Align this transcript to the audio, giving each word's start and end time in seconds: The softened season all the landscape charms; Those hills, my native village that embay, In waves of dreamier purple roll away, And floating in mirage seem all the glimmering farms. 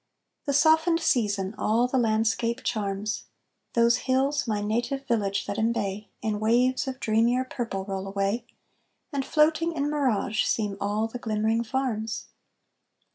The 0.45 0.53
softened 0.53 0.99
season 0.99 1.53
all 1.59 1.87
the 1.87 1.99
landscape 1.99 2.63
charms; 2.63 3.25
Those 3.73 3.97
hills, 4.09 4.47
my 4.47 4.59
native 4.59 5.05
village 5.05 5.45
that 5.45 5.57
embay, 5.57 6.07
In 6.23 6.39
waves 6.39 6.87
of 6.87 6.99
dreamier 6.99 7.43
purple 7.43 7.85
roll 7.85 8.07
away, 8.07 8.47
And 9.13 9.23
floating 9.23 9.73
in 9.73 9.91
mirage 9.91 10.43
seem 10.45 10.75
all 10.81 11.07
the 11.07 11.19
glimmering 11.19 11.63
farms. 11.63 12.29